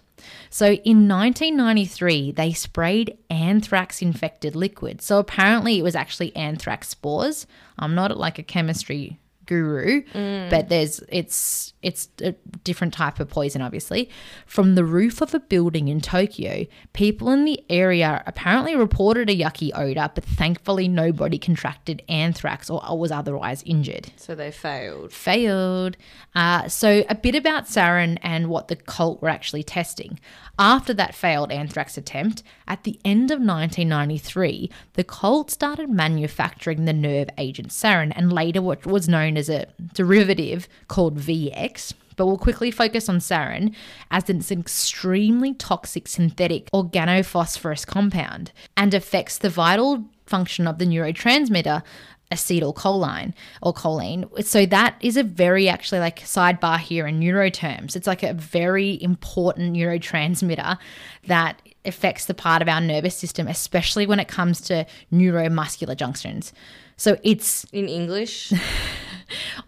[0.51, 5.01] So in 1993, they sprayed anthrax infected liquid.
[5.01, 7.47] So apparently it was actually anthrax spores.
[7.79, 10.03] I'm not like a chemistry guru,
[10.51, 12.33] but there's it's it's a
[12.63, 14.09] different type of poison obviously.
[14.47, 19.37] From the roof of a building in Tokyo, people in the area apparently reported a
[19.37, 25.13] yucky odor, but thankfully nobody contracted anthrax or was otherwise injured So they failed.
[25.13, 25.97] failed.
[26.35, 30.21] Uh, so, a bit about sarin and what the cult were actually testing.
[30.59, 36.93] After that failed anthrax attempt, at the end of 1993, the cult started manufacturing the
[36.93, 41.92] nerve agent sarin and later what was known as a derivative called VX.
[42.16, 43.74] But we'll quickly focus on sarin
[44.11, 50.85] as it's an extremely toxic synthetic organophosphorus compound and affects the vital function of the
[50.85, 51.83] neurotransmitter
[52.31, 54.44] acetylcholine or choline.
[54.44, 57.96] So that is a very actually like sidebar here in neuro terms.
[57.96, 60.79] It's like a very important neurotransmitter
[61.26, 66.53] that affects the part of our nervous system, especially when it comes to neuromuscular junctions.
[66.96, 68.53] So it's In English?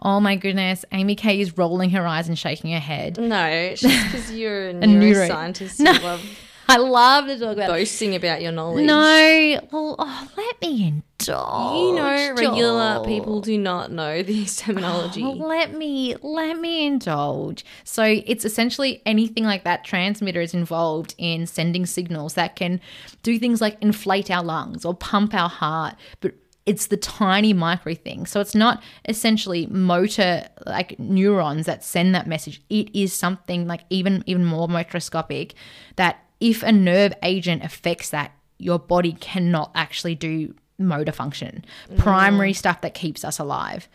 [0.01, 3.19] oh my goodness, Amy Kay is rolling her eyes and shaking her head.
[3.19, 5.81] no, just because you're a neuro- neuroscientist.
[5.81, 5.93] No.
[5.93, 6.25] Love
[6.69, 8.87] I love to talk about boasting about your knowledge.
[8.87, 11.77] No, well, oh, let me indulge.
[11.77, 13.05] You know, regular Joel.
[13.05, 15.23] people do not know this oh, terminology.
[15.23, 17.65] Well, let me let me indulge.
[17.85, 22.81] So it's essentially anything like that transmitter is involved in sending signals that can
[23.23, 26.33] do things like inflate our lungs or pump our heart, but
[26.65, 28.27] it's the tiny micro thing.
[28.27, 32.63] So it's not essentially motor like neurons that send that message.
[32.71, 35.55] It is something like even even more microscopic
[35.97, 41.65] that if a nerve agent affects that, your body cannot actually do motor function,
[41.97, 42.57] primary mm.
[42.57, 43.89] stuff that keeps us alive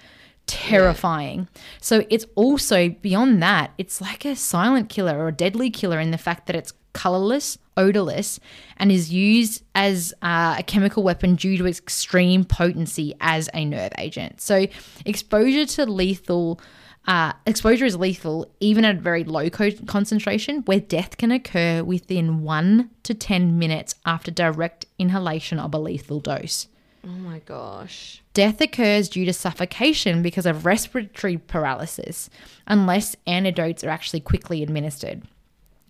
[0.47, 1.47] terrifying.
[1.81, 6.11] So it's also beyond that, it's like a silent killer or a deadly killer in
[6.11, 8.39] the fact that it's colorless, odorless,
[8.77, 13.63] and is used as uh, a chemical weapon due to its extreme potency as a
[13.63, 14.41] nerve agent.
[14.41, 14.67] So
[15.05, 16.59] exposure to lethal.
[17.07, 21.81] Uh, exposure is lethal even at a very low co- concentration, where death can occur
[21.81, 26.67] within one to 10 minutes after direct inhalation of a lethal dose.
[27.05, 28.21] Oh my gosh.
[28.33, 32.29] Death occurs due to suffocation because of respiratory paralysis,
[32.67, 35.23] unless antidotes are actually quickly administered.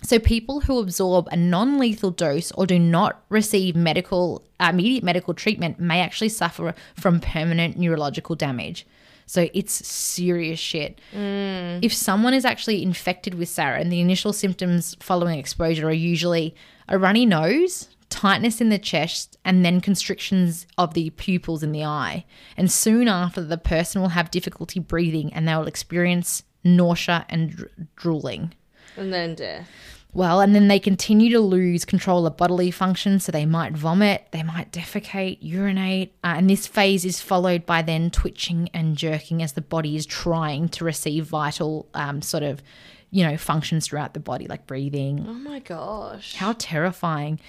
[0.03, 5.33] So, people who absorb a non lethal dose or do not receive medical, immediate medical
[5.33, 8.85] treatment may actually suffer from permanent neurological damage.
[9.25, 11.01] So, it's serious shit.
[11.13, 11.79] Mm.
[11.81, 16.55] If someone is actually infected with sarin, the initial symptoms following exposure are usually
[16.87, 21.83] a runny nose, tightness in the chest, and then constrictions of the pupils in the
[21.83, 22.23] eye.
[22.55, 27.49] And soon after, the person will have difficulty breathing and they will experience nausea and
[27.49, 28.53] dr- drooling.
[28.97, 29.69] And then death.
[30.13, 33.25] Well, and then they continue to lose control of bodily functions.
[33.25, 36.13] So they might vomit, they might defecate, urinate.
[36.23, 40.05] Uh, and this phase is followed by then twitching and jerking as the body is
[40.05, 42.63] trying to receive vital um, sort of,
[43.11, 46.35] you know, functions throughout the body, like breathing, Oh my gosh.
[46.35, 47.39] how terrifying.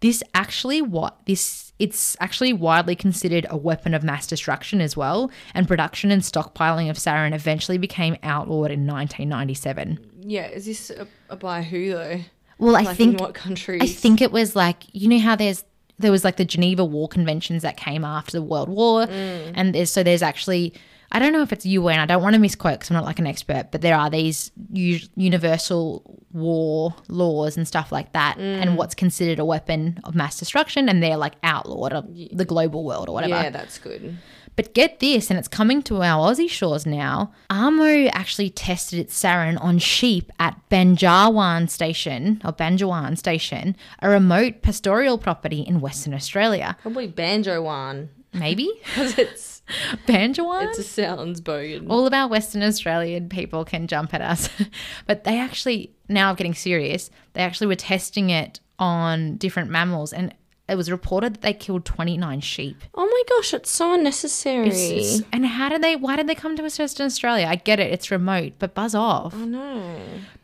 [0.00, 5.30] This actually what this it's actually widely considered a weapon of mass destruction as well,
[5.54, 9.98] and production and stockpiling of sarin eventually became outlawed in 1997.
[10.28, 10.90] Yeah, is this
[11.30, 12.20] a, by who though?
[12.58, 13.82] Well, I think in what countries?
[13.82, 15.64] I think it was like you know how there's
[15.98, 19.52] there was like the Geneva War Conventions that came after the World War, Mm.
[19.54, 20.72] and there's so there's actually
[21.10, 21.98] I don't know if it's UN.
[22.00, 24.50] I don't want to misquote because I'm not like an expert, but there are these
[24.72, 28.60] u- universal war laws and stuff like that, Mm.
[28.62, 32.84] and what's considered a weapon of mass destruction, and they're like outlawed of the global
[32.84, 33.34] world or whatever.
[33.34, 34.18] Yeah, that's good.
[34.58, 37.32] But get this, and it's coming to our Aussie shores now.
[37.48, 44.60] Aum actually tested its sarin on sheep at Banjarwan Station, or Banjawan Station, a remote
[44.60, 46.76] pastoral property in Western Australia.
[46.82, 48.68] Probably one Maybe?
[48.84, 49.62] because it's
[50.08, 50.76] Banjawan?
[50.76, 51.88] it sounds bogan.
[51.88, 54.48] All of our Western Australian people can jump at us.
[55.06, 60.12] but they actually, now I'm getting serious, they actually were testing it on different mammals,
[60.12, 60.34] and
[60.68, 62.82] it was reported that they killed 29 sheep.
[62.94, 64.68] oh my gosh, it's so unnecessary.
[64.68, 65.96] It's- and how did they?
[65.96, 67.46] Why did they come to Western Australia?
[67.48, 69.34] I get it; it's remote, but buzz off.
[69.34, 69.96] I know.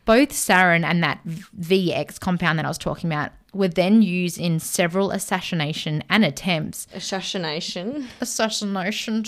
[0.05, 4.59] Both sarin and that VX compound that I was talking about were then used in
[4.59, 8.07] several assassination and attempts, Assassination.
[8.21, 9.23] assassination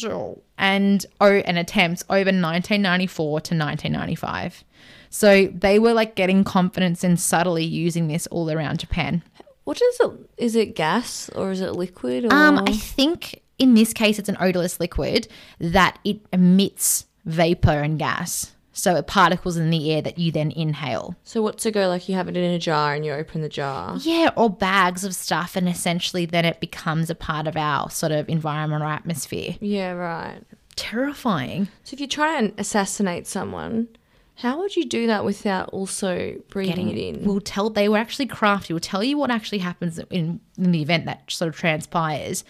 [0.58, 4.64] and oh, and attempts over 1994 to 1995.
[5.10, 9.24] So they were like getting confidence and subtly using this all around Japan.
[9.68, 10.12] What is it?
[10.38, 12.24] Is it gas or is it liquid?
[12.24, 12.34] Or?
[12.34, 15.28] Um, I think in this case it's an odorless liquid
[15.60, 18.54] that it emits vapor and gas.
[18.72, 21.18] So particles in the air that you then inhale.
[21.26, 22.08] so what's it go like?
[22.08, 23.98] You have it in a jar and you open the jar.
[24.00, 28.14] Yeah, or bags of stuff, and essentially then it becomes a part of our sort
[28.14, 29.58] of environment or atmosphere.
[29.60, 30.44] Yeah, right.
[30.78, 31.68] Terrifying.
[31.84, 33.90] So if you try and assassinate someone,
[34.38, 37.26] how would you do that without also breathing it in?
[37.26, 38.72] We'll tell they were actually crafty.
[38.72, 42.44] We'll tell you what actually happens in, in the event that sort of transpires,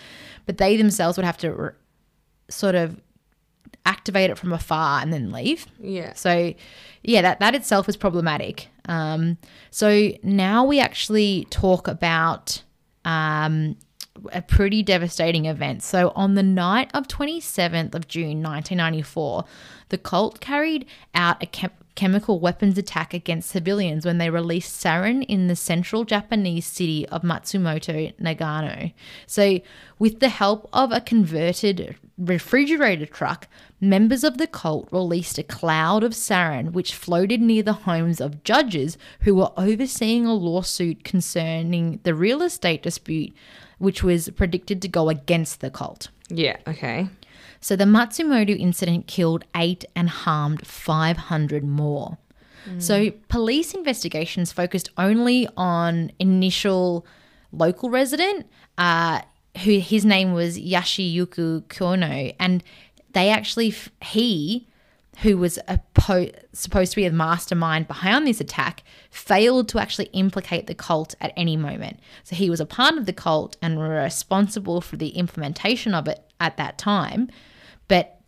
[0.45, 1.76] but they themselves would have to r
[2.50, 3.00] sort of
[3.86, 5.65] activate it from afar and then leave.
[5.80, 6.12] Yeah.
[6.13, 6.54] So,
[7.04, 8.67] yeah, that, that itself is problematic.
[8.89, 9.38] Um,
[9.71, 12.63] so now we actually talk about
[13.06, 13.78] um,
[14.32, 15.84] a pretty devastating event.
[15.84, 19.45] So on the night of 27th of June 1994,
[19.89, 25.25] the cult carried out a chem- chemical weapons attack against civilians when they released sarin
[25.25, 28.93] in the central Japanese city of Matsumoto, Nagano.
[29.25, 29.60] So
[29.97, 33.47] with the help of a converted refrigerator truck,
[33.81, 38.43] members of the cult released a cloud of sarin which floated near the homes of
[38.43, 43.33] judges who were overseeing a lawsuit concerning the real estate dispute,
[43.79, 46.10] which was predicted to go against the cult.
[46.29, 46.57] Yeah.
[46.67, 47.10] Okay.
[47.60, 52.17] So the Matsumoto incident killed eight and harmed 500 more.
[52.80, 57.06] So police investigations focused only on initial
[57.54, 58.46] local resident,
[58.78, 59.22] uh,
[59.63, 62.63] who his name was Yoshiyuki Kono, and
[63.13, 64.67] they actually he
[65.23, 70.06] who was a po- supposed to be the mastermind behind this attack, failed to actually
[70.13, 71.99] implicate the cult at any moment.
[72.23, 76.20] So he was a part of the cult and responsible for the implementation of it
[76.39, 77.30] at that time.
[77.88, 78.20] But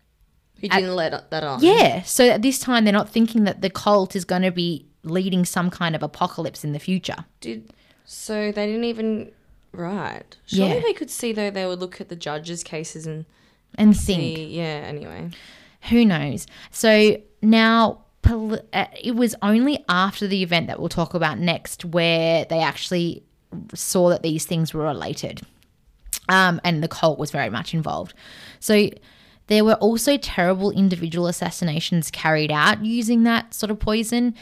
[0.60, 1.60] He didn't let that on.
[1.62, 4.88] yeah, so at this time they're not thinking that the cult is going to be
[5.04, 7.26] leading some kind of apocalypse in the future.
[7.40, 7.72] Did
[8.04, 9.32] so they didn't even
[9.72, 10.36] right.
[10.48, 10.80] Surely Yeah.
[10.82, 11.52] they could see though.
[11.52, 13.26] They would look at the judges' cases and
[13.76, 14.36] And think.
[14.38, 14.46] see.
[14.58, 14.64] Yeah.
[14.88, 15.30] Anyway.
[15.84, 16.46] Who knows?
[16.72, 22.46] So now uh, it was only after the event that we'll talk about next where
[22.46, 23.24] they actually
[23.74, 25.42] saw that these things were related.
[26.28, 28.14] Um, and the cult was very much involved.
[28.60, 28.90] So
[29.48, 34.36] there were also terrible individual assassinations carried out using that sort of poison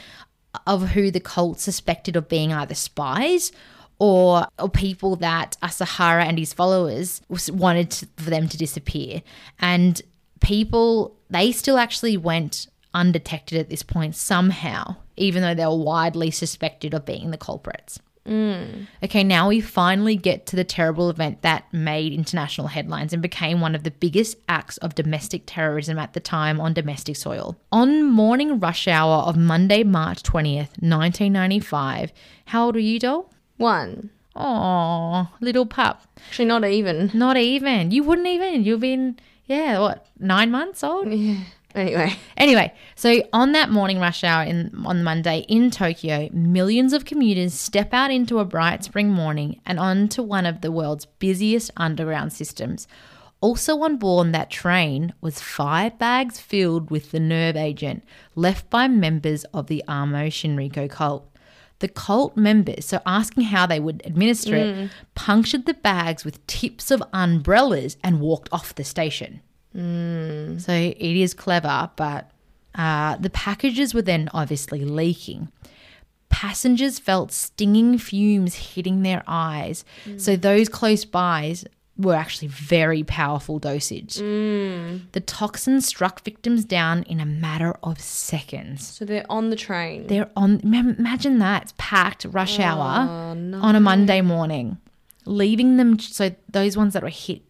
[0.66, 3.54] of who the cult suspected of being either spies
[4.00, 9.22] or, or people that Asahara and his followers wanted to, for them to disappear.
[9.60, 10.02] And
[10.42, 16.32] people, they still actually went undetected at this point somehow, even though they were widely
[16.32, 18.00] suspected of being the culprits.
[18.28, 18.88] Mm.
[19.02, 23.62] Okay, now we finally get to the terrible event that made international headlines and became
[23.62, 27.56] one of the biggest acts of domestic terrorism at the time on domestic soil.
[27.72, 32.12] On morning rush hour of Monday, March 20th, 1995,
[32.46, 33.32] how old were you, doll?
[33.56, 34.10] One.
[34.36, 36.04] Oh, little pup.
[36.28, 37.10] Actually, not even.
[37.14, 37.92] Not even.
[37.92, 38.64] You wouldn't even.
[38.64, 39.18] You've been,
[39.48, 41.08] yeah, what, nine months old?
[41.18, 41.40] Yeah.
[41.76, 42.16] Anyway.
[42.38, 47.54] Anyway, so on that morning rush hour in on Monday in Tokyo, millions of commuters
[47.54, 52.34] step out into a bright spring morning and onto one of the world's busiest underground
[52.34, 52.88] systems.
[53.42, 58.88] Also on board that train was five bags filled with the nerve agent left by
[58.88, 61.30] members of the Aum Shinrikyo cult.
[61.80, 64.90] The cult members, so asking how they would administer it, mm.
[65.14, 69.42] punctured the bags with tips of umbrellas and walked off the station.
[69.76, 70.60] Mm.
[70.60, 72.32] So it is clever, but
[72.74, 75.52] uh, the packages were then obviously leaking.
[76.30, 79.86] Passengers felt stinging fumes hitting their eyes.
[80.06, 80.20] Mm.
[80.20, 81.66] So those close bys
[81.98, 84.16] were actually very powerful dosage.
[84.18, 85.02] Mm.
[85.12, 88.88] The toxin struck victims down in a matter of seconds.
[88.88, 90.08] So they're on the train.
[90.08, 90.60] They're on.
[90.62, 93.60] Imagine that it's packed rush oh, hour Oh, no.
[93.62, 94.78] on a Monday morning,
[95.26, 96.00] leaving them.
[96.00, 97.42] So those ones that were hit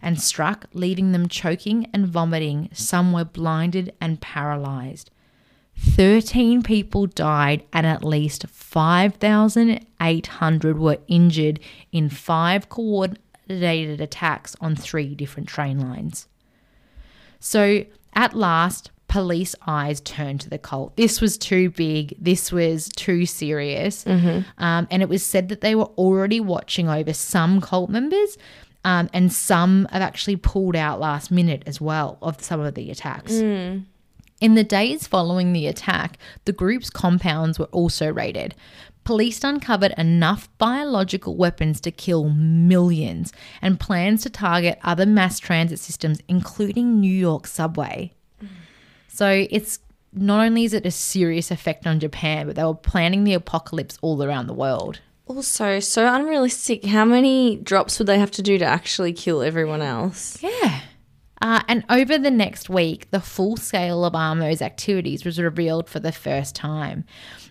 [0.00, 2.68] and struck, leaving them choking and vomiting.
[2.72, 5.10] Some were blinded and paralyzed.
[5.80, 11.60] 13 people died and at least 5,800 were injured
[11.92, 13.22] in five coordinated
[14.00, 16.28] attacks on three different train lines.
[17.40, 17.84] So
[18.14, 20.96] at last, police eyes turned to the cult.
[20.96, 22.14] This was too big.
[22.20, 24.04] This was too serious.
[24.58, 28.36] Um, and it was said that they were already watching over some cult members.
[28.84, 32.90] Um, and some have actually pulled out last minute as well of some of the
[32.90, 33.32] attacks.
[34.40, 38.54] In the days following the attack, the group's compounds were also raided.
[39.02, 45.80] Police uncovered enough biological weapons to kill millions and plans to target other mass transit
[45.80, 48.12] systems, including New York subway.
[49.08, 49.80] So it's
[50.12, 53.98] not only is it a serious effect on Japan, but they were planning the apocalypse
[54.02, 55.00] all around the world.
[55.26, 56.84] Also, so unrealistic.
[56.84, 60.40] How many drops would they have to do to actually kill everyone else?
[60.42, 60.80] Yeah.
[61.40, 66.00] Uh, and over the next week, the full scale of Aum's activities was revealed for
[66.00, 67.04] the first time.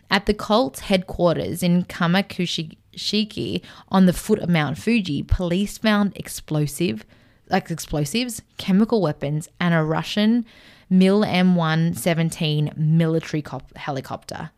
[0.09, 7.05] At the cult's headquarters in Kamikuishiki on the foot of Mount Fuji, police found explosive,
[7.49, 10.45] like explosives, chemical weapons, and a Russian
[10.89, 14.51] Mil Mi-17 military cop- helicopter.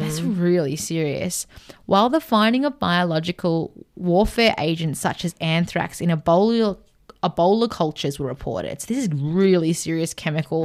[0.00, 1.46] That's really serious.
[1.86, 6.76] While the finding of biological warfare agents such as anthrax in Ebola,
[7.22, 8.80] Ebola cultures were reported.
[8.80, 10.64] So this is really serious chemical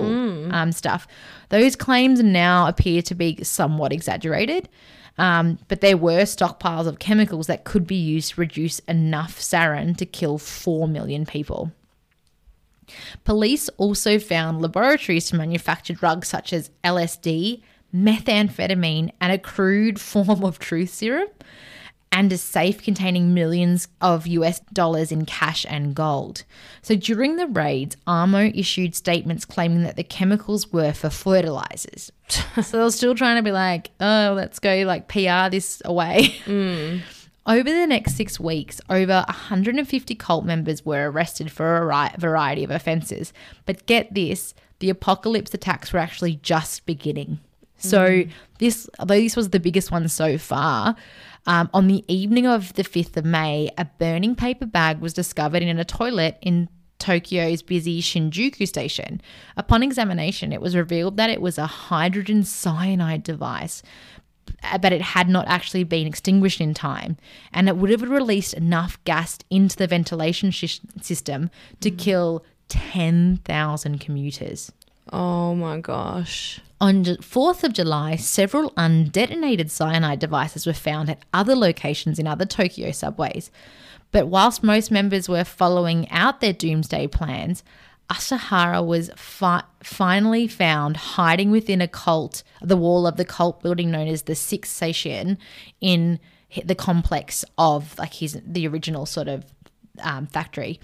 [0.54, 1.08] um, stuff.
[1.50, 4.70] Those claims now appear to be somewhat exaggerated,
[5.18, 9.96] um, but there were stockpiles of chemicals that could be used to reduce enough sarin
[9.98, 11.72] to kill 4 million people.
[13.24, 17.62] Police also found laboratories to manufacture drugs such as LSD,
[17.96, 21.28] methamphetamine, and a crude form of truth serum,
[22.12, 26.44] and a safe containing millions of US dollars in cash and gold.
[26.82, 32.12] So during the raids, Aum issued statements claiming that the chemicals were for fertilizers.
[32.30, 36.36] so they were still trying to be like, oh, let's go like PR this away.
[36.46, 37.02] Mm.
[37.48, 42.72] Over the next six weeks, over 150 cult members were arrested for a variety of
[42.72, 43.34] offences.
[43.66, 47.40] But get this the apocalypse attacks were actually just beginning.
[47.78, 48.30] So, mm.
[48.60, 50.96] this, although this was the biggest one so far,
[51.46, 55.64] um, on the evening of the 5th of May, a burning paper bag was discovered
[55.64, 56.70] in a toilet in
[57.00, 59.22] Tokyo's busy Shinjuku station.
[59.58, 63.82] Upon examination, it was revealed that it was a hydrogen cyanide device
[64.64, 67.18] uh, but it had not actually been extinguished in time,
[67.54, 74.00] and it would have released enough gas into the ventilation sh- system to kill 10,000
[74.00, 74.72] commuters.
[75.12, 76.60] Oh my gosh.
[76.80, 82.28] On Ju- 4th of July, several undetonated cyanide devices were found at other locations in
[82.28, 83.52] other Tokyo subways.
[84.12, 87.64] But whilst most members were following out their doomsday plans,
[88.10, 93.90] Asahara was fi- finally found hiding within a cult, the wall of the cult building
[93.92, 95.38] known as the Sixth Station,
[95.80, 96.20] in
[96.66, 99.46] the complex of like his the original sort of
[100.02, 100.80] um, factory.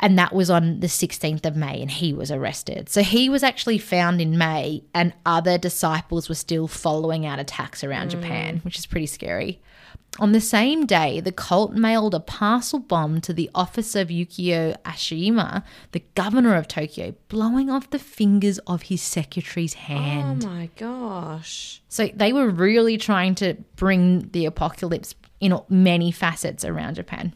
[0.00, 2.88] And that was on the 16th of May, and he was arrested.
[2.88, 7.82] So he was actually found in May, and other disciples were still following out attacks
[7.82, 8.10] around mm.
[8.12, 9.60] Japan, which is pretty scary.
[10.18, 14.76] On the same day, the cult mailed a parcel bomb to the office of Yukio
[14.82, 20.44] Aoshima, the governor of Tokyo, blowing off the fingers of his secretary's oh hand.
[20.44, 21.82] Oh my gosh.
[21.88, 27.34] So they were really trying to bring the apocalypse in many facets around Japan.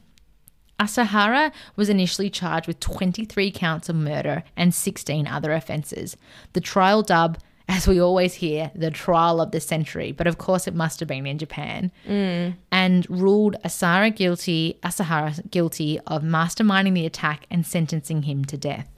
[0.83, 6.17] Asahara was initially charged with 23 counts of murder and 16 other offences.
[6.55, 10.67] The trial dub, as we always hear, the trial of the century, but of course
[10.67, 12.55] it must have been in Japan, mm.
[12.73, 18.89] and ruled Asara guilty, Asahara guilty of masterminding the attack and sentencing him to death.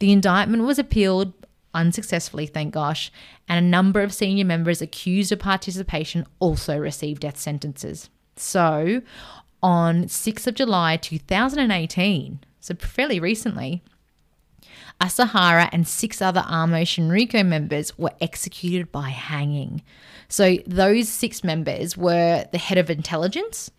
[0.00, 1.32] The indictment was appealed
[1.72, 3.12] unsuccessfully, thank gosh,
[3.48, 8.10] and a number of senior members accused of participation also received death sentences.
[8.36, 9.02] So,
[9.64, 13.82] on 6th of July 2018, so fairly recently,
[15.00, 19.82] Asahara and six other Aum Shinrikyo members were executed by hanging.
[20.28, 23.70] So those six members were the head of intelligence,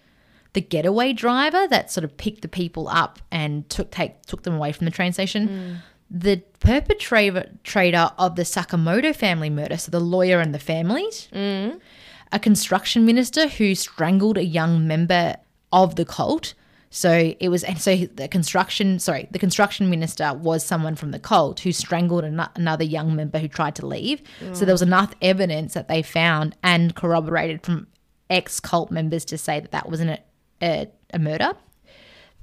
[0.54, 4.56] the getaway driver that sort of picked the people up and took take took them
[4.56, 5.74] away from the train station, hmm.
[6.10, 11.78] the perpetrator of the Sakamoto family murder, so the lawyer and the families, hmm.
[12.32, 15.36] a construction minister who strangled a young member
[15.76, 16.56] of the cult.
[16.90, 21.20] So it was, and so the construction, sorry, the construction minister was someone from the
[21.20, 24.22] cult who strangled an- another young member who tried to leave.
[24.54, 27.88] So there was enough evidence that they found and corroborated from
[28.30, 30.20] ex cult members to say that that wasn't a,
[30.64, 31.52] a, a murder.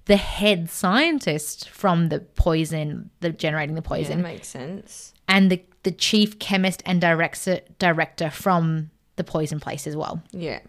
[0.04, 5.14] The head scientist from the poison, the generating the Yeah, poison, makes sense.
[5.28, 10.20] and the, the chief chemist and director director from the poison place as well.
[10.32, 10.60] Yeah.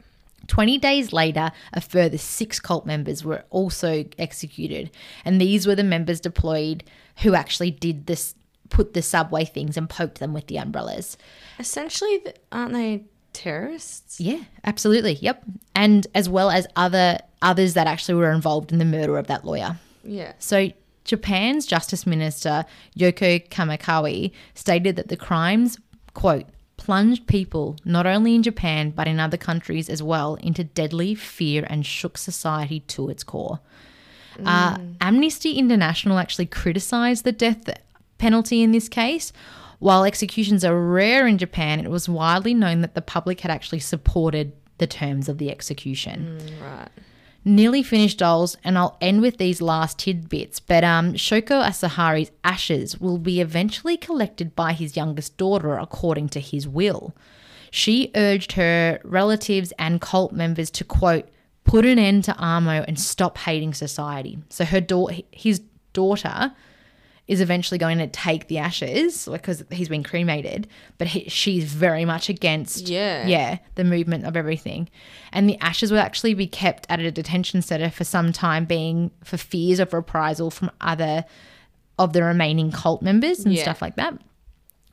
[0.48, 4.92] 20 days later, a further six cult members were also executed.
[5.26, 6.84] And these were the members deployed
[7.20, 8.36] who actually did this,
[8.70, 11.18] put the subway things and poked them with the umbrellas.
[11.60, 14.20] Essentially, aren't they terrorists?
[14.20, 15.14] Yeah, absolutely.
[15.14, 15.44] Yep.
[15.76, 19.46] And as well as other others that actually were involved in the murder of that
[19.46, 19.78] lawyer.
[20.04, 20.34] Yeah.
[20.40, 20.70] So,
[21.04, 22.66] Japan's Justice Minister
[22.98, 25.78] Yoko Kamikawa stated that the crimes,
[26.14, 26.46] quote,
[26.84, 31.66] plunged people, not only in Japan, but in other countries as well, into deadly fear
[31.70, 33.62] and shook society to its core.
[34.46, 37.70] Uh, Amnesty International actually criticized the death
[38.18, 39.32] penalty in this case.
[39.80, 43.80] While executions are rare in Japan, it was widely known that the public had actually
[43.80, 46.90] supported the terms of the execution Right.
[47.46, 50.60] Nearly finished dolls and i'll end with these last tidbits.
[50.60, 56.40] But um, shoko Asahara's ashes will be eventually collected by his youngest daughter according to
[56.40, 57.14] his will.
[57.70, 61.28] She urged her relatives and cult members to quote
[61.64, 64.38] put an end to Aum and stop hating society.
[64.50, 66.54] So her daughter his daughter
[67.28, 70.68] is eventually going to take the ashes because he's been cremated,
[70.98, 73.26] but he, she's very much against Yeah.
[73.28, 74.90] yeah the movement of everything,
[75.32, 79.12] and the ashes will actually be kept at a detention center for some time, being
[79.24, 81.24] for fears of reprisal from other
[81.98, 83.62] of the remaining cult members and Yeah.
[83.64, 84.16] stuff like that,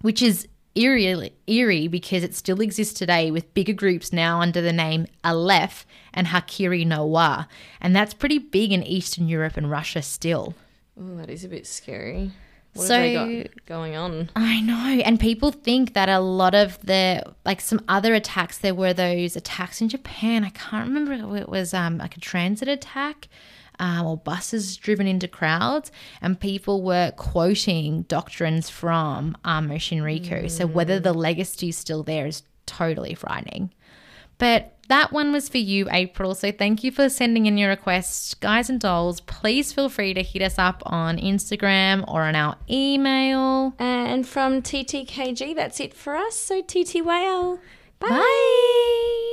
[0.02, 4.72] which is eerie eerie because it still exists today with bigger groups now under the
[4.72, 7.46] name Aleph and Hikari no Wa,
[7.80, 10.54] and that's pretty big in Eastern Europe and Russia still.
[10.98, 12.30] Oh, that is a bit scary.
[12.74, 14.30] What So- have they got going on?
[14.36, 15.02] I know.
[15.04, 19.34] And people think that a lot of the like some other attacks there were those
[19.34, 20.44] attacks in Japan.
[20.44, 23.28] I can't remember if it was um like a transit attack.
[23.82, 30.50] Um, or buses driven into crowds, and people were quoting doctrines from um, Shinrikyo.
[30.50, 33.72] So whether the legacy is still there is totally frightening.
[34.36, 36.34] But that one was for you, April.
[36.34, 38.34] So thank you for sending in your requests.
[38.34, 42.56] Guys and dolls, please feel free to hit us up on Instagram or on our
[42.68, 43.74] email.
[43.78, 46.34] And from TTKG, that's it for us.
[46.34, 47.60] So TTYL.
[48.00, 48.08] Bye.
[48.08, 49.29] Bye.